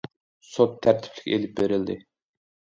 [0.53, 2.01] سوت تەرتىپلىك ئېلىپ بېرىلدى.